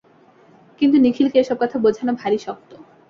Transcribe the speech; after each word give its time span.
কিন্তু 0.81 0.97
নিখিলকে 0.97 1.37
এ-সব 1.39 1.57
কথা 1.61 1.77
বোঝানো 1.77 2.11
ভারি 2.13 2.37
শক্ত। 2.37 2.71